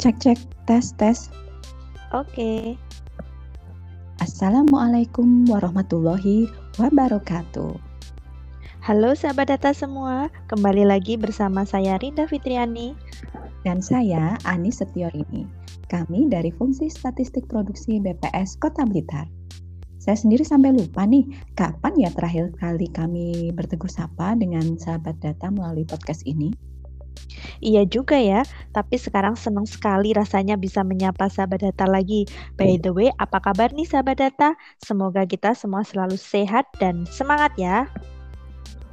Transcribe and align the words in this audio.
Cek 0.00 0.16
cek 0.16 0.40
tes 0.64 0.96
tes. 0.96 1.28
Oke. 2.16 2.72
Assalamualaikum 4.16 5.44
warahmatullahi 5.44 6.48
wabarakatuh. 6.80 7.76
Halo 8.80 9.12
sahabat 9.12 9.52
data 9.52 9.76
semua, 9.76 10.32
kembali 10.48 10.88
lagi 10.88 11.20
bersama 11.20 11.68
saya 11.68 12.00
Rinda 12.00 12.24
Fitriani 12.24 12.96
dan 13.68 13.84
saya 13.84 14.40
Ani 14.48 14.72
Setiorini. 14.72 15.44
Kami 15.92 16.32
dari 16.32 16.48
Fungsi 16.48 16.88
Statistik 16.88 17.44
Produksi 17.52 18.00
BPS 18.00 18.56
Kota 18.56 18.88
Blitar. 18.88 19.28
Saya 20.00 20.16
sendiri 20.16 20.48
sampai 20.48 20.72
lupa 20.72 21.04
nih, 21.04 21.28
kapan 21.52 21.92
ya 22.00 22.08
terakhir 22.08 22.56
kali 22.56 22.88
kami 22.88 23.52
bertegur 23.52 23.92
sapa 23.92 24.32
dengan 24.32 24.80
sahabat 24.80 25.20
data 25.20 25.52
melalui 25.52 25.84
podcast 25.84 26.24
ini? 26.24 26.69
Iya 27.60 27.84
juga 27.84 28.16
ya, 28.16 28.40
tapi 28.72 28.96
sekarang 28.96 29.36
senang 29.36 29.68
sekali 29.68 30.16
rasanya 30.16 30.56
bisa 30.56 30.80
menyapa 30.80 31.28
sahabat 31.28 31.60
data 31.60 31.84
lagi. 31.84 32.24
By 32.56 32.80
the 32.80 32.92
way, 32.92 33.12
apa 33.20 33.40
kabar 33.40 33.72
nih 33.76 33.84
sahabat 33.84 34.16
data? 34.20 34.56
Semoga 34.80 35.28
kita 35.28 35.52
semua 35.52 35.84
selalu 35.84 36.16
sehat 36.16 36.68
dan 36.80 37.04
semangat 37.08 37.52
ya. 37.60 37.84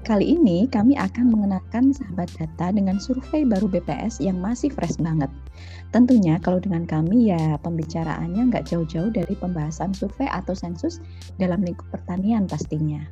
Kali 0.08 0.40
ini 0.40 0.72
kami 0.72 0.96
akan 0.96 1.36
mengenakan 1.36 1.92
sahabat 1.92 2.32
data 2.40 2.72
dengan 2.72 2.96
survei 2.96 3.44
baru 3.44 3.68
BPS 3.68 4.24
yang 4.24 4.40
masih 4.40 4.72
fresh 4.72 4.96
banget. 5.04 5.28
Tentunya 5.92 6.40
kalau 6.40 6.64
dengan 6.64 6.88
kami 6.88 7.28
ya 7.28 7.60
pembicaraannya 7.60 8.48
nggak 8.48 8.72
jauh-jauh 8.72 9.12
dari 9.12 9.36
pembahasan 9.36 9.92
survei 9.92 10.32
atau 10.32 10.56
sensus 10.56 11.04
dalam 11.36 11.60
lingkup 11.60 11.92
pertanian 11.92 12.48
pastinya. 12.48 13.04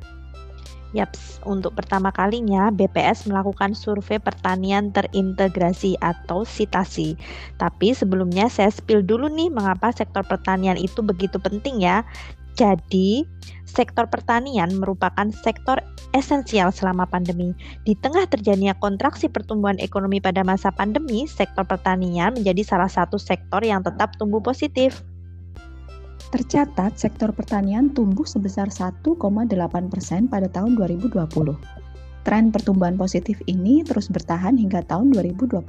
Yaps, 0.96 1.44
untuk 1.44 1.76
pertama 1.76 2.08
kalinya 2.08 2.72
BPS 2.72 3.28
melakukan 3.28 3.76
survei 3.76 4.16
pertanian 4.16 4.88
terintegrasi 4.96 6.00
atau 6.00 6.48
sitasi. 6.48 7.20
Tapi 7.60 7.92
sebelumnya 7.92 8.48
saya 8.48 8.72
spill 8.72 9.04
dulu 9.04 9.28
nih 9.28 9.52
mengapa 9.52 9.92
sektor 9.92 10.24
pertanian 10.24 10.80
itu 10.80 11.04
begitu 11.04 11.36
penting 11.36 11.84
ya. 11.84 12.00
Jadi, 12.56 13.28
sektor 13.68 14.08
pertanian 14.08 14.72
merupakan 14.80 15.28
sektor 15.44 15.76
esensial 16.16 16.72
selama 16.72 17.04
pandemi. 17.04 17.52
Di 17.84 17.92
tengah 18.00 18.24
terjadinya 18.24 18.72
kontraksi 18.80 19.28
pertumbuhan 19.28 19.76
ekonomi 19.76 20.24
pada 20.24 20.40
masa 20.40 20.72
pandemi, 20.72 21.28
sektor 21.28 21.68
pertanian 21.68 22.32
menjadi 22.32 22.64
salah 22.64 22.88
satu 22.88 23.20
sektor 23.20 23.60
yang 23.60 23.84
tetap 23.84 24.16
tumbuh 24.16 24.40
positif. 24.40 25.04
Tercatat 26.26 26.98
sektor 26.98 27.30
pertanian 27.30 27.94
tumbuh 27.94 28.26
sebesar 28.26 28.66
1,8 28.66 29.14
persen 29.86 30.26
pada 30.26 30.50
tahun 30.50 30.74
2020. 30.74 31.14
Tren 32.26 32.50
pertumbuhan 32.50 32.98
positif 32.98 33.38
ini 33.46 33.86
terus 33.86 34.10
bertahan 34.10 34.58
hingga 34.58 34.82
tahun 34.90 35.14
2021, 35.14 35.62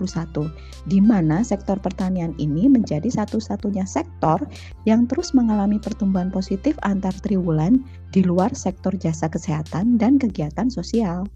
di 0.90 0.98
mana 0.98 1.46
sektor 1.46 1.78
pertanian 1.78 2.34
ini 2.42 2.66
menjadi 2.66 3.06
satu-satunya 3.06 3.86
sektor 3.86 4.42
yang 4.90 5.06
terus 5.06 5.38
mengalami 5.38 5.78
pertumbuhan 5.78 6.34
positif 6.34 6.74
antar 6.82 7.14
triwulan 7.22 7.86
di 8.10 8.26
luar 8.26 8.58
sektor 8.58 8.98
jasa 8.98 9.30
kesehatan 9.30 10.02
dan 10.02 10.18
kegiatan 10.18 10.74
sosial. 10.74 11.30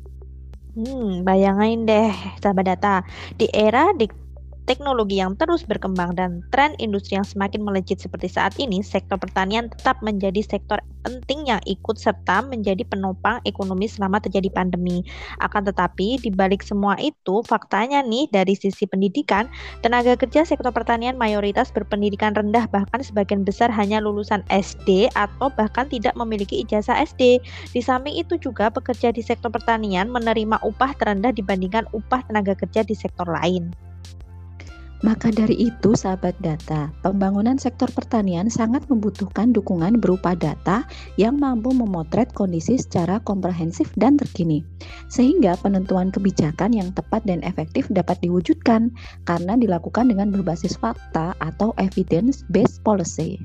Hmm, 0.74 1.22
bayangin 1.22 1.86
deh, 1.86 2.10
sahabat 2.42 2.66
data, 2.74 3.06
di 3.38 3.46
era 3.54 3.94
di 3.94 4.10
teknologi 4.70 5.18
yang 5.20 5.34
terus 5.38 5.66
berkembang 5.66 6.14
dan 6.14 6.46
tren 6.54 6.78
industri 6.78 7.18
yang 7.18 7.26
semakin 7.26 7.62
melejit 7.66 7.98
seperti 7.98 8.30
saat 8.30 8.54
ini, 8.62 8.86
sektor 8.86 9.18
pertanian 9.18 9.70
tetap 9.70 9.98
menjadi 10.06 10.42
sektor 10.46 10.78
penting 11.02 11.50
yang 11.50 11.62
ikut 11.66 11.98
serta 11.98 12.46
menjadi 12.46 12.86
penopang 12.86 13.42
ekonomi 13.46 13.90
selama 13.90 14.22
terjadi 14.22 14.54
pandemi. 14.54 15.02
Akan 15.42 15.66
tetapi, 15.66 16.22
di 16.22 16.30
balik 16.30 16.62
semua 16.62 16.94
itu, 17.02 17.42
faktanya 17.46 18.06
nih 18.06 18.30
dari 18.30 18.54
sisi 18.54 18.86
pendidikan, 18.86 19.50
tenaga 19.82 20.14
kerja 20.14 20.46
sektor 20.46 20.70
pertanian 20.70 21.18
mayoritas 21.18 21.74
berpendidikan 21.74 22.38
rendah 22.38 22.70
bahkan 22.70 23.02
sebagian 23.02 23.42
besar 23.42 23.74
hanya 23.74 23.98
lulusan 23.98 24.46
SD 24.54 25.10
atau 25.18 25.50
bahkan 25.54 25.90
tidak 25.90 26.14
memiliki 26.14 26.62
ijazah 26.62 27.02
SD. 27.02 27.42
Di 27.74 27.82
samping 27.82 28.14
itu 28.14 28.38
juga 28.38 28.70
pekerja 28.70 29.10
di 29.10 29.26
sektor 29.26 29.50
pertanian 29.50 30.08
menerima 30.08 30.62
upah 30.62 30.94
terendah 31.02 31.34
dibandingkan 31.34 31.90
upah 31.92 32.22
tenaga 32.30 32.54
kerja 32.54 32.86
di 32.86 32.94
sektor 32.94 33.26
lain. 33.26 33.91
Maka 35.02 35.34
dari 35.34 35.58
itu, 35.58 35.98
sahabat 35.98 36.38
data, 36.46 36.94
pembangunan 37.02 37.58
sektor 37.58 37.90
pertanian 37.90 38.54
sangat 38.54 38.86
membutuhkan 38.86 39.50
dukungan 39.50 39.98
berupa 39.98 40.38
data 40.38 40.86
yang 41.18 41.42
mampu 41.42 41.74
memotret 41.74 42.30
kondisi 42.38 42.78
secara 42.78 43.18
komprehensif 43.26 43.90
dan 43.98 44.14
terkini, 44.14 44.62
sehingga 45.10 45.58
penentuan 45.58 46.14
kebijakan 46.14 46.78
yang 46.78 46.94
tepat 46.94 47.26
dan 47.26 47.42
efektif 47.42 47.90
dapat 47.90 48.22
diwujudkan 48.22 48.94
karena 49.26 49.58
dilakukan 49.58 50.06
dengan 50.06 50.30
berbasis 50.30 50.78
fakta 50.78 51.34
atau 51.42 51.74
evidence-based 51.82 52.86
policy. 52.86 53.42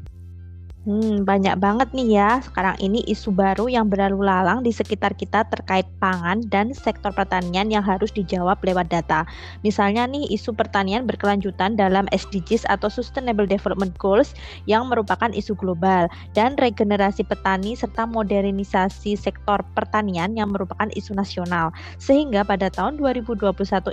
Hmm, 0.86 1.26
banyak 1.26 1.58
banget 1.58 1.90
nih 1.98 2.14
ya 2.14 2.38
sekarang 2.46 2.78
ini 2.78 3.02
isu 3.10 3.34
baru 3.34 3.66
yang 3.66 3.90
berlalu 3.90 4.22
lalang 4.22 4.62
di 4.62 4.70
sekitar 4.70 5.18
kita 5.18 5.42
terkait 5.50 5.82
pangan 5.98 6.46
dan 6.46 6.70
sektor 6.70 7.10
pertanian 7.10 7.66
yang 7.74 7.82
harus 7.82 8.14
dijawab 8.14 8.54
lewat 8.62 8.86
data. 8.86 9.26
Misalnya 9.66 10.06
nih 10.06 10.30
isu 10.30 10.54
pertanian 10.54 11.02
berkelanjutan 11.02 11.74
dalam 11.74 12.06
SDGs 12.14 12.70
atau 12.70 12.86
Sustainable 12.86 13.50
Development 13.50 13.90
Goals 13.98 14.30
yang 14.70 14.86
merupakan 14.86 15.26
isu 15.34 15.58
global 15.58 16.06
dan 16.38 16.54
regenerasi 16.54 17.26
petani 17.26 17.74
serta 17.74 18.06
modernisasi 18.06 19.18
sektor 19.18 19.66
pertanian 19.74 20.38
yang 20.38 20.54
merupakan 20.54 20.86
isu 20.94 21.18
nasional. 21.18 21.74
Sehingga 21.98 22.46
pada 22.46 22.70
tahun 22.70 23.02
2021 23.02 23.42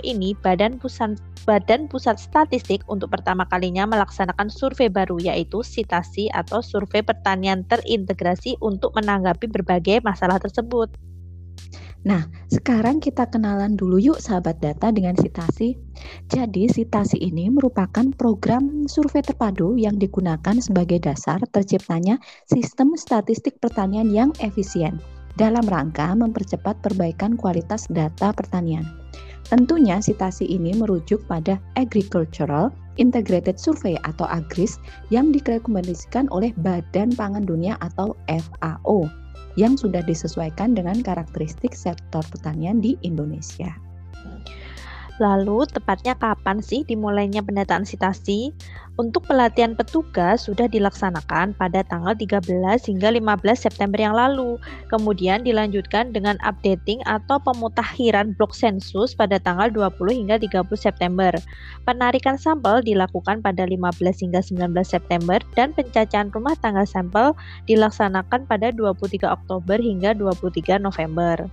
ini 0.06 0.38
Badan 0.38 0.78
Pusat 0.78 1.18
Badan 1.42 1.90
Pusat 1.90 2.22
Statistik 2.22 2.86
untuk 2.86 3.10
pertama 3.10 3.42
kalinya 3.50 3.82
melaksanakan 3.82 4.46
survei 4.46 4.86
baru 4.86 5.18
yaitu 5.18 5.60
sitasi 5.66 6.30
atau 6.30 6.62
survei 6.62 6.83
survei 6.84 7.00
pertanian 7.00 7.64
terintegrasi 7.64 8.60
untuk 8.60 8.92
menanggapi 8.92 9.48
berbagai 9.48 10.04
masalah 10.04 10.36
tersebut. 10.36 10.92
Nah, 12.04 12.28
sekarang 12.52 13.00
kita 13.00 13.24
kenalan 13.32 13.80
dulu 13.80 13.96
yuk 13.96 14.20
sahabat 14.20 14.60
data 14.60 14.92
dengan 14.92 15.16
Sitasi. 15.16 15.72
Jadi, 16.28 16.68
Sitasi 16.68 17.16
ini 17.16 17.48
merupakan 17.48 18.04
program 18.20 18.84
survei 18.84 19.24
terpadu 19.24 19.80
yang 19.80 19.96
digunakan 19.96 20.60
sebagai 20.60 21.00
dasar 21.00 21.40
terciptanya 21.48 22.20
sistem 22.44 22.92
statistik 23.00 23.56
pertanian 23.56 24.12
yang 24.12 24.36
efisien 24.44 25.00
dalam 25.40 25.64
rangka 25.64 26.12
mempercepat 26.12 26.84
perbaikan 26.84 27.40
kualitas 27.40 27.88
data 27.88 28.36
pertanian. 28.36 28.84
Tentunya 29.48 30.00
sitasi 30.04 30.44
ini 30.44 30.76
merujuk 30.76 31.24
pada 31.24 31.56
Agricultural 31.76 32.68
Integrated 32.96 33.60
Survey 33.60 33.98
atau 34.06 34.24
AGRIS 34.26 34.80
yang 35.12 35.34
direkomendasikan 35.34 36.30
oleh 36.32 36.54
Badan 36.62 37.12
Pangan 37.12 37.44
Dunia 37.44 37.76
atau 37.84 38.14
FAO 38.26 39.06
yang 39.54 39.78
sudah 39.78 40.02
disesuaikan 40.02 40.74
dengan 40.74 40.98
karakteristik 41.04 41.74
sektor 41.76 42.22
pertanian 42.32 42.82
di 42.82 42.98
Indonesia. 43.06 43.83
Lalu, 45.22 45.62
tepatnya 45.70 46.18
kapan 46.18 46.58
sih 46.58 46.82
dimulainya 46.82 47.38
pendataan 47.38 47.86
sitasi? 47.86 48.50
Untuk 48.94 49.26
pelatihan 49.26 49.74
petugas 49.74 50.46
sudah 50.46 50.70
dilaksanakan 50.70 51.54
pada 51.58 51.82
tanggal 51.86 52.14
13 52.14 52.42
hingga 52.86 53.08
15 53.10 53.54
September 53.58 53.98
yang 53.98 54.14
lalu. 54.14 54.58
Kemudian 54.90 55.42
dilanjutkan 55.42 56.14
dengan 56.14 56.38
updating 56.42 57.02
atau 57.06 57.42
pemutakhiran 57.42 58.34
blok 58.38 58.54
sensus 58.54 59.14
pada 59.14 59.38
tanggal 59.42 59.70
20 59.70 60.14
hingga 60.14 60.38
30 60.38 60.78
September. 60.78 61.30
Penarikan 61.86 62.38
sampel 62.38 62.82
dilakukan 62.86 63.42
pada 63.42 63.66
15 63.66 63.98
hingga 64.18 64.42
19 64.42 64.82
September 64.82 65.38
dan 65.58 65.74
pencacahan 65.74 66.30
rumah 66.30 66.54
tangga 66.58 66.86
sampel 66.86 67.34
dilaksanakan 67.66 68.46
pada 68.46 68.70
23 68.70 69.26
Oktober 69.26 69.78
hingga 69.78 70.14
23 70.14 70.78
November. 70.78 71.50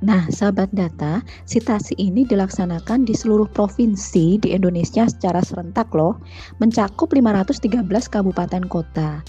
Nah, 0.00 0.32
sahabat 0.32 0.72
data, 0.72 1.20
sitasi 1.44 1.92
ini 2.00 2.24
dilaksanakan 2.24 3.04
di 3.04 3.12
seluruh 3.12 3.44
provinsi 3.52 4.40
di 4.40 4.56
Indonesia 4.56 5.04
secara 5.04 5.44
serentak 5.44 5.92
loh, 5.92 6.16
mencakup 6.56 7.12
513 7.12 7.84
kabupaten 8.08 8.64
kota. 8.64 9.20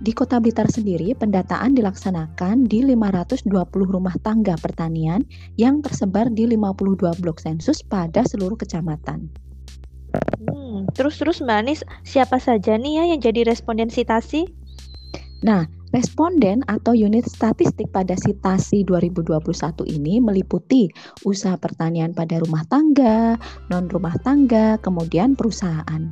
Di 0.00 0.16
Kota 0.16 0.40
Blitar 0.40 0.68
sendiri, 0.68 1.12
pendataan 1.12 1.76
dilaksanakan 1.76 2.64
di 2.68 2.84
520 2.84 3.48
rumah 3.84 4.16
tangga 4.24 4.56
pertanian 4.56 5.24
yang 5.60 5.84
tersebar 5.84 6.32
di 6.32 6.48
52 6.48 7.20
blok 7.20 7.36
sensus 7.40 7.84
pada 7.84 8.24
seluruh 8.24 8.56
kecamatan. 8.56 9.28
Hmm, 10.40 10.88
terus-terus 10.96 11.44
Mbak 11.44 11.58
Anis, 11.64 11.80
siapa 12.04 12.40
saja 12.40 12.80
nih 12.80 12.92
ya 12.96 13.04
yang 13.12 13.20
jadi 13.20 13.44
responden 13.44 13.92
sitasi? 13.92 14.48
Nah, 15.44 15.68
Responden 15.90 16.62
atau 16.70 16.94
unit 16.94 17.26
statistik 17.26 17.90
pada 17.90 18.14
Sitasi 18.14 18.86
2021 18.86 19.42
ini 19.90 20.22
meliputi 20.22 20.86
usaha 21.26 21.58
pertanian 21.58 22.14
pada 22.14 22.38
rumah 22.38 22.62
tangga, 22.70 23.34
non 23.74 23.90
rumah 23.90 24.14
tangga, 24.22 24.78
kemudian 24.78 25.34
perusahaan. 25.34 26.06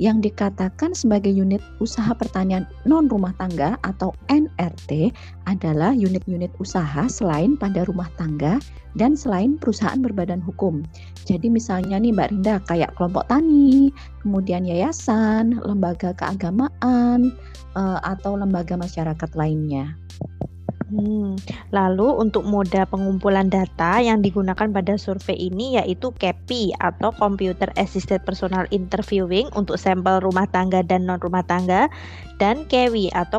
Yang 0.00 0.24
dikatakan 0.24 0.96
sebagai 0.96 1.30
unit 1.30 1.60
usaha 1.78 2.10
pertanian 2.16 2.64
non 2.88 3.06
rumah 3.06 3.36
tangga 3.36 3.76
atau 3.84 4.16
NRT 4.32 5.12
adalah 5.44 5.92
unit-unit 5.92 6.50
usaha 6.56 7.04
selain 7.06 7.54
pada 7.60 7.84
rumah 7.84 8.08
tangga 8.16 8.56
dan 8.98 9.14
selain 9.14 9.60
perusahaan 9.60 10.00
berbadan 10.00 10.42
hukum. 10.42 10.82
Jadi 11.28 11.46
misalnya 11.52 12.00
nih 12.00 12.10
Mbak 12.16 12.28
Rinda 12.32 12.54
kayak 12.66 12.96
kelompok 12.98 13.28
tani, 13.30 13.94
kemudian 14.24 14.66
yayasan, 14.66 15.60
lembaga 15.62 16.16
keagamaan, 16.16 17.30
uh, 17.78 18.00
atau 18.02 18.34
lembaga 18.34 18.74
masyarakat 18.74 19.30
lainnya. 19.38 19.94
Hmm, 20.90 21.38
lalu 21.70 22.18
untuk 22.18 22.42
moda 22.42 22.82
pengumpulan 22.82 23.46
data 23.46 24.02
yang 24.02 24.26
digunakan 24.26 24.66
pada 24.74 24.98
survei 24.98 25.38
ini 25.38 25.78
yaitu 25.78 26.10
CAPI 26.10 26.74
atau 26.82 27.14
Computer 27.14 27.70
Assisted 27.78 28.26
Personal 28.26 28.66
Interviewing 28.74 29.46
untuk 29.54 29.78
sampel 29.78 30.18
rumah 30.18 30.50
tangga 30.50 30.82
dan 30.82 31.06
non 31.06 31.22
rumah 31.22 31.46
tangga 31.46 31.86
dan 32.42 32.66
KEWI 32.66 33.14
atau 33.14 33.38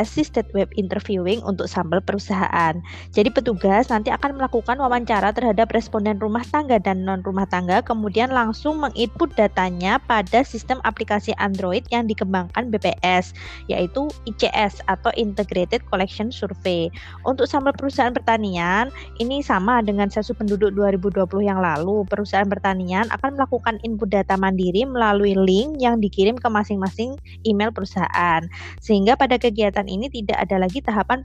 assisted 0.00 0.48
web 0.56 0.72
interviewing 0.80 1.44
untuk 1.44 1.68
sampel 1.68 2.00
perusahaan. 2.00 2.80
Jadi 3.12 3.28
petugas 3.28 3.92
nanti 3.92 4.08
akan 4.08 4.40
melakukan 4.40 4.80
wawancara 4.80 5.36
terhadap 5.36 5.68
responden 5.76 6.16
rumah 6.16 6.42
tangga 6.48 6.80
dan 6.80 7.04
non 7.04 7.20
rumah 7.20 7.44
tangga, 7.44 7.84
kemudian 7.84 8.32
langsung 8.32 8.80
menginput 8.80 9.36
datanya 9.36 10.00
pada 10.08 10.40
sistem 10.40 10.80
aplikasi 10.88 11.36
Android 11.36 11.84
yang 11.92 12.08
dikembangkan 12.08 12.72
BPS, 12.72 13.36
yaitu 13.68 14.08
ICS 14.24 14.80
atau 14.88 15.12
Integrated 15.20 15.84
Collection 15.92 16.32
Survey. 16.32 16.88
Untuk 17.28 17.44
sampel 17.44 17.76
perusahaan 17.76 18.16
pertanian, 18.16 18.88
ini 19.20 19.44
sama 19.44 19.84
dengan 19.84 20.08
sensus 20.08 20.32
penduduk 20.32 20.72
2020 20.72 21.44
yang 21.44 21.60
lalu. 21.60 22.08
Perusahaan 22.08 22.48
pertanian 22.48 23.04
akan 23.12 23.36
melakukan 23.36 23.76
input 23.84 24.08
data 24.08 24.40
mandiri 24.40 24.88
melalui 24.88 25.36
link 25.36 25.76
yang 25.82 26.00
dikirim 26.00 26.38
ke 26.40 26.48
masing-masing 26.48 27.18
email 27.44 27.68
perusahaan. 27.68 28.46
Sehingga 28.80 29.18
pada 29.18 29.36
kegiatan 29.36 29.89
ini 29.90 30.06
tidak 30.06 30.46
ada 30.46 30.62
lagi 30.62 30.78
tahapan 30.78 31.20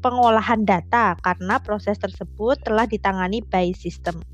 pengolahan 0.00 0.64
data 0.64 1.20
karena 1.20 1.60
proses 1.60 2.00
tersebut 2.00 2.56
telah 2.64 2.88
ditangani 2.88 3.44
by 3.44 3.76
system. 3.76 4.24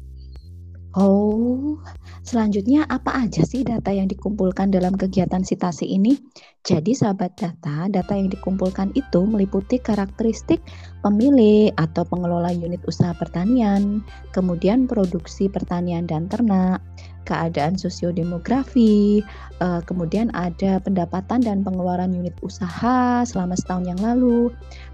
Oh, 0.92 1.80
selanjutnya 2.20 2.84
apa 2.84 3.24
aja 3.24 3.48
sih 3.48 3.64
data 3.64 3.88
yang 3.88 4.12
dikumpulkan 4.12 4.68
dalam 4.68 4.92
kegiatan 4.92 5.40
sitasi 5.40 5.88
ini? 5.88 6.20
Jadi 6.68 6.92
sahabat 6.92 7.32
data, 7.32 7.88
data 7.88 8.12
yang 8.12 8.28
dikumpulkan 8.28 8.92
itu 8.92 9.24
meliputi 9.24 9.80
karakteristik 9.80 10.60
pemilik 11.00 11.72
atau 11.80 12.04
pengelola 12.04 12.52
unit 12.52 12.84
usaha 12.84 13.16
pertanian, 13.16 14.04
kemudian 14.36 14.84
produksi 14.84 15.48
pertanian 15.48 16.04
dan 16.04 16.28
ternak, 16.28 16.84
keadaan 17.24 17.78
sosiodemografi, 17.78 19.22
uh, 19.62 19.80
kemudian 19.84 20.30
ada 20.34 20.82
pendapatan 20.82 21.42
dan 21.42 21.62
pengeluaran 21.62 22.12
unit 22.14 22.34
usaha 22.42 23.22
selama 23.22 23.54
setahun 23.54 23.86
yang 23.88 24.00
lalu, 24.00 24.50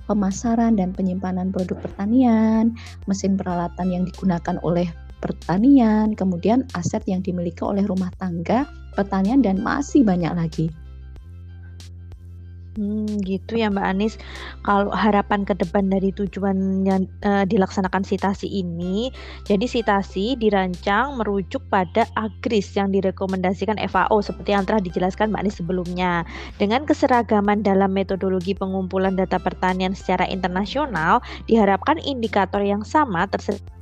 pemasaran 0.08 0.76
dan 0.76 0.96
penyimpanan 0.96 1.52
produk 1.52 1.78
pertanian, 1.80 2.72
mesin 3.10 3.36
peralatan 3.36 3.88
yang 3.92 4.02
digunakan 4.08 4.56
oleh 4.64 4.88
pertanian, 5.18 6.14
kemudian 6.14 6.64
aset 6.78 7.02
yang 7.10 7.20
dimiliki 7.20 7.60
oleh 7.66 7.82
rumah 7.84 8.10
tangga, 8.22 8.64
pertanian, 8.94 9.42
dan 9.42 9.58
masih 9.60 10.06
banyak 10.06 10.30
lagi. 10.34 10.70
Hmm, 12.78 13.10
gitu 13.26 13.58
ya 13.58 13.74
Mbak 13.74 13.86
Anis. 13.90 14.14
Kalau 14.62 14.94
harapan 14.94 15.42
ke 15.42 15.50
depan 15.58 15.90
dari 15.90 16.14
tujuan 16.14 16.86
yang 16.86 17.10
uh, 17.26 17.42
dilaksanakan 17.42 18.06
sitasi 18.06 18.46
ini, 18.46 19.10
jadi 19.42 19.66
sitasi 19.66 20.38
dirancang 20.38 21.18
merujuk 21.18 21.58
pada 21.74 22.06
AGRIS 22.14 22.78
yang 22.78 22.94
direkomendasikan 22.94 23.82
FAO 23.90 24.22
seperti 24.22 24.54
yang 24.54 24.62
telah 24.62 24.78
dijelaskan 24.78 25.34
Mbak 25.34 25.42
Anis 25.42 25.58
sebelumnya. 25.58 26.22
Dengan 26.54 26.86
keseragaman 26.86 27.66
dalam 27.66 27.90
metodologi 27.90 28.54
pengumpulan 28.54 29.18
data 29.18 29.42
pertanian 29.42 29.98
secara 29.98 30.30
internasional, 30.30 31.18
diharapkan 31.50 31.98
indikator 31.98 32.62
yang 32.62 32.86
sama 32.86 33.26
tersedia 33.26 33.77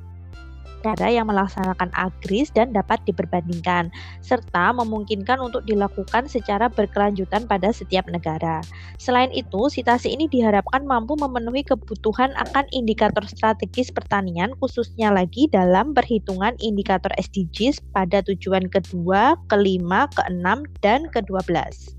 negara 0.87 1.11
yang 1.11 1.27
melaksanakan 1.27 1.91
agris 1.99 2.55
dan 2.55 2.71
dapat 2.71 3.03
diperbandingkan, 3.11 3.91
serta 4.23 4.71
memungkinkan 4.71 5.43
untuk 5.43 5.67
dilakukan 5.67 6.31
secara 6.31 6.71
berkelanjutan 6.71 7.51
pada 7.51 7.75
setiap 7.75 8.07
negara. 8.07 8.63
Selain 9.03 9.35
itu, 9.35 9.67
sitasi 9.67 10.15
ini 10.15 10.31
diharapkan 10.31 10.87
mampu 10.87 11.19
memenuhi 11.19 11.67
kebutuhan 11.67 12.31
akan 12.39 12.71
indikator 12.71 13.27
strategis 13.27 13.91
pertanian, 13.91 14.55
khususnya 14.63 15.11
lagi 15.11 15.51
dalam 15.51 15.91
perhitungan 15.91 16.55
indikator 16.63 17.11
SDGs 17.19 17.83
pada 17.91 18.23
tujuan 18.23 18.71
kedua, 18.71 19.35
kelima, 19.51 20.07
keenam, 20.15 20.63
dan 20.79 21.11
ke-12. 21.11 21.99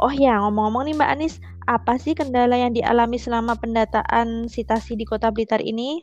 Oh 0.00 0.10
ya, 0.10 0.40
ngomong-ngomong 0.40 0.90
nih 0.90 0.96
Mbak 0.96 1.10
Anis, 1.12 1.34
apa 1.70 2.00
sih 2.00 2.18
kendala 2.18 2.58
yang 2.58 2.74
dialami 2.74 3.16
selama 3.20 3.54
pendataan 3.54 4.50
sitasi 4.50 4.98
di 4.98 5.06
Kota 5.06 5.30
Blitar 5.30 5.62
ini? 5.62 6.02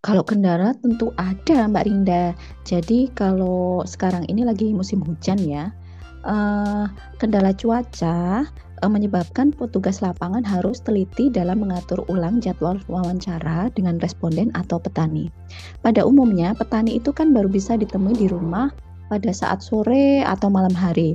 Kalau 0.00 0.24
kendala 0.24 0.72
tentu 0.80 1.12
ada 1.20 1.68
Mbak 1.68 1.84
Rinda. 1.84 2.32
Jadi 2.64 3.12
kalau 3.12 3.84
sekarang 3.84 4.24
ini 4.32 4.48
lagi 4.48 4.72
musim 4.72 5.04
hujan 5.04 5.36
ya, 5.44 5.68
uh, 6.24 6.88
kendala 7.20 7.52
cuaca 7.52 8.48
uh, 8.80 8.90
menyebabkan 8.90 9.52
petugas 9.52 10.00
lapangan 10.00 10.40
harus 10.40 10.80
teliti 10.80 11.28
dalam 11.28 11.60
mengatur 11.60 12.00
ulang 12.08 12.40
jadwal 12.40 12.80
wawancara 12.88 13.68
dengan 13.76 14.00
responden 14.00 14.48
atau 14.56 14.80
petani. 14.80 15.28
Pada 15.84 16.08
umumnya 16.08 16.56
petani 16.56 16.96
itu 16.96 17.12
kan 17.12 17.36
baru 17.36 17.52
bisa 17.52 17.76
ditemui 17.76 18.16
di 18.16 18.24
rumah 18.32 18.72
pada 19.12 19.28
saat 19.36 19.60
sore 19.60 20.24
atau 20.24 20.48
malam 20.48 20.72
hari. 20.72 21.12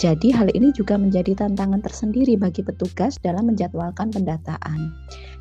Jadi 0.00 0.32
hal 0.32 0.48
ini 0.56 0.72
juga 0.72 0.96
menjadi 0.96 1.36
tantangan 1.36 1.84
tersendiri 1.84 2.34
bagi 2.40 2.64
petugas 2.64 3.20
dalam 3.20 3.52
menjadwalkan 3.52 4.08
pendataan. 4.08 4.90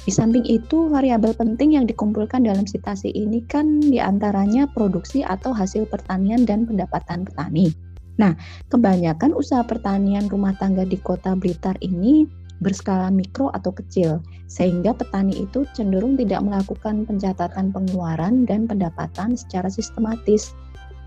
Di 0.01 0.11
samping 0.11 0.43
itu, 0.49 0.91
variabel 0.91 1.31
penting 1.37 1.77
yang 1.79 1.85
dikumpulkan 1.87 2.43
dalam 2.43 2.67
sitasi 2.67 3.13
ini 3.15 3.45
kan 3.47 3.79
di 3.79 4.01
antaranya 4.01 4.67
produksi 4.69 5.23
atau 5.23 5.55
hasil 5.55 5.87
pertanian 5.87 6.43
dan 6.43 6.67
pendapatan 6.67 7.23
petani. 7.23 7.71
Nah, 8.19 8.35
kebanyakan 8.67 9.33
usaha 9.33 9.63
pertanian 9.63 10.27
rumah 10.27 10.53
tangga 10.59 10.83
di 10.83 10.99
kota 10.99 11.33
Blitar 11.33 11.79
ini 11.79 12.27
berskala 12.61 13.09
mikro 13.09 13.49
atau 13.57 13.73
kecil, 13.73 14.21
sehingga 14.45 14.93
petani 14.93 15.33
itu 15.41 15.65
cenderung 15.73 16.13
tidak 16.13 16.45
melakukan 16.45 17.09
pencatatan 17.09 17.73
pengeluaran 17.73 18.45
dan 18.45 18.69
pendapatan 18.69 19.33
secara 19.33 19.67
sistematis. 19.67 20.53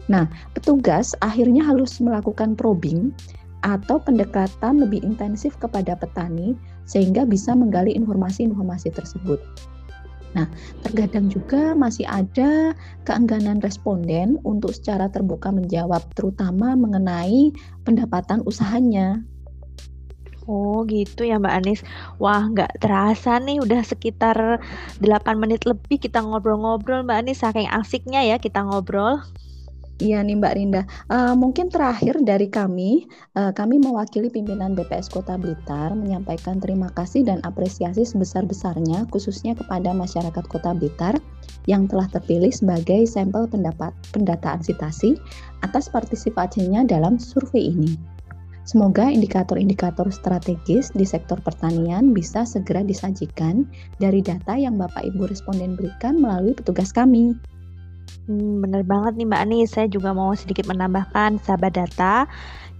Nah, 0.09 0.29
petugas 0.53 1.17
akhirnya 1.25 1.65
harus 1.65 1.97
melakukan 2.01 2.53
probing 2.55 3.15
atau 3.65 3.97
pendekatan 3.97 4.85
lebih 4.85 5.01
intensif 5.01 5.57
kepada 5.57 5.97
petani 5.97 6.53
sehingga 6.85 7.25
bisa 7.25 7.57
menggali 7.57 7.97
informasi-informasi 7.97 8.93
tersebut. 8.93 9.41
Nah, 10.35 10.51
terkadang 10.83 11.31
juga 11.31 11.73
masih 11.79 12.05
ada 12.11 12.75
keengganan 13.07 13.63
responden 13.63 14.37
untuk 14.43 14.75
secara 14.75 15.07
terbuka 15.09 15.49
menjawab, 15.55 16.03
terutama 16.19 16.75
mengenai 16.75 17.55
pendapatan 17.87 18.43
usahanya. 18.45 19.23
Oh 20.45 20.85
gitu 20.85 21.25
ya 21.25 21.41
Mbak 21.41 21.55
Anis. 21.57 21.81
Wah 22.21 22.45
nggak 22.53 22.85
terasa 22.85 23.41
nih 23.41 23.65
udah 23.65 23.81
sekitar 23.81 24.61
8 25.01 25.41
menit 25.41 25.65
lebih 25.65 25.97
kita 25.97 26.21
ngobrol-ngobrol 26.21 27.01
Mbak 27.01 27.19
Anis. 27.25 27.41
Saking 27.41 27.71
asiknya 27.73 28.21
ya 28.21 28.37
kita 28.37 28.61
ngobrol. 28.61 29.25
Iya 30.03 30.27
nih 30.27 30.35
Mbak 30.35 30.55
Rinda, 30.59 30.83
uh, 31.07 31.39
mungkin 31.39 31.71
terakhir 31.71 32.19
dari 32.27 32.51
kami, 32.51 33.07
uh, 33.39 33.55
kami 33.55 33.79
mewakili 33.79 34.27
pimpinan 34.27 34.75
BPS 34.75 35.07
Kota 35.07 35.39
Blitar 35.39 35.95
menyampaikan 35.95 36.59
terima 36.59 36.91
kasih 36.99 37.23
dan 37.23 37.39
apresiasi 37.47 38.03
sebesar-besarnya 38.03 39.07
khususnya 39.15 39.55
kepada 39.55 39.95
masyarakat 39.95 40.45
Kota 40.51 40.75
Blitar 40.75 41.15
yang 41.71 41.87
telah 41.87 42.11
terpilih 42.11 42.51
sebagai 42.51 43.07
sampel 43.07 43.47
pendapat 43.47 43.95
pendataan 44.11 44.67
sitasi 44.67 45.15
atas 45.63 45.87
partisipasinya 45.87 46.83
dalam 46.83 47.15
survei 47.15 47.71
ini. 47.71 47.95
Semoga 48.67 49.07
indikator-indikator 49.07 50.11
strategis 50.11 50.91
di 50.91 51.07
sektor 51.07 51.39
pertanian 51.39 52.11
bisa 52.11 52.43
segera 52.43 52.83
disajikan 52.83 53.63
dari 54.03 54.25
data 54.25 54.59
yang 54.59 54.75
Bapak 54.75 55.07
Ibu 55.07 55.31
responden 55.31 55.79
berikan 55.79 56.19
melalui 56.19 56.57
petugas 56.57 56.91
kami. 56.91 57.39
Hmm, 58.25 58.65
bener 58.65 58.81
banget 58.89 59.21
nih 59.21 59.29
Mbak 59.29 59.43
Anis, 59.45 59.69
saya 59.77 59.85
juga 59.85 60.17
mau 60.17 60.33
sedikit 60.33 60.65
menambahkan 60.65 61.45
sahabat 61.45 61.77
data. 61.77 62.25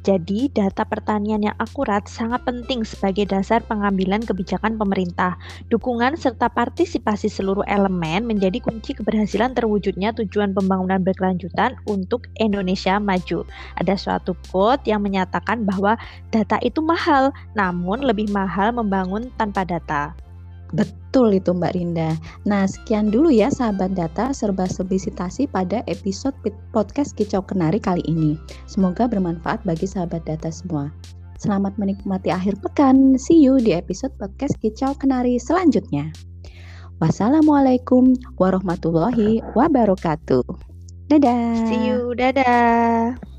Jadi, 0.05 0.53
data 0.53 0.85
pertanian 0.85 1.41
yang 1.41 1.57
akurat 1.57 2.05
sangat 2.05 2.45
penting 2.45 2.85
sebagai 2.85 3.25
dasar 3.25 3.65
pengambilan 3.65 4.21
kebijakan 4.21 4.77
pemerintah. 4.77 5.41
Dukungan 5.73 6.21
serta 6.21 6.53
partisipasi 6.53 7.33
seluruh 7.33 7.65
elemen 7.65 8.29
menjadi 8.29 8.61
kunci 8.61 8.93
keberhasilan 8.93 9.57
terwujudnya 9.57 10.13
tujuan 10.13 10.53
pembangunan 10.53 11.01
berkelanjutan 11.01 11.81
untuk 11.89 12.29
Indonesia 12.37 13.01
maju. 13.01 13.49
Ada 13.81 13.97
suatu 13.97 14.37
quote 14.53 14.85
yang 14.85 15.01
menyatakan 15.01 15.65
bahwa 15.65 15.97
data 16.29 16.61
itu 16.61 16.85
mahal, 16.85 17.33
namun 17.57 18.05
lebih 18.05 18.29
mahal 18.29 18.77
membangun 18.77 19.33
tanpa 19.41 19.65
data. 19.65 20.13
Betul 20.75 21.39
itu 21.39 21.55
Mbak 21.55 21.73
Rinda. 21.79 22.19
Nah, 22.43 22.67
sekian 22.67 23.15
dulu 23.15 23.31
ya 23.31 23.47
sahabat 23.47 23.95
data 23.95 24.35
serba 24.35 24.67
serbi 24.67 24.99
sitasi 24.99 25.47
pada 25.47 25.87
episode 25.87 26.35
podcast 26.75 27.15
Kicau 27.15 27.47
Kenari 27.47 27.79
kali 27.79 28.03
ini. 28.11 28.35
Semoga 28.67 29.07
bermanfaat 29.07 29.63
bagi 29.63 29.87
sahabat 29.87 30.27
data 30.27 30.51
semua. 30.51 30.91
Selamat 31.39 31.79
menikmati 31.79 32.35
akhir 32.35 32.59
pekan. 32.59 33.15
See 33.15 33.39
you 33.39 33.63
di 33.63 33.71
episode 33.71 34.11
podcast 34.19 34.59
Kicau 34.59 34.99
Kenari 34.99 35.39
selanjutnya. 35.39 36.11
Wassalamualaikum 36.99 38.15
warahmatullahi 38.39 39.43
wabarakatuh. 39.55 40.43
Dadah. 41.11 41.69
See 41.71 41.91
you. 41.91 42.19
Dadah. 42.19 43.34